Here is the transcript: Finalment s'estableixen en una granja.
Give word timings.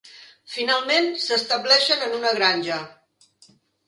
Finalment 0.51 1.09
s'estableixen 1.25 2.05
en 2.05 2.15
una 2.21 2.31
granja. 2.39 2.79